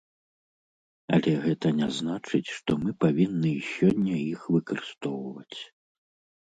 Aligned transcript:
Але 1.17 1.33
гэта 1.43 1.67
не 1.83 1.89
значыць, 1.99 2.53
што 2.57 2.71
мы 2.87 2.91
павінны 3.07 3.49
і 3.61 3.71
сёння 3.77 4.15
іх 4.35 4.53
выкарыстоўваць. 4.59 5.59